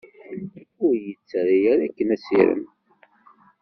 Ur 0.83 0.93
yi-d-ttarra 1.03 1.57
ara 1.73 1.83
akken 1.87 2.09
asirem. 2.15 2.63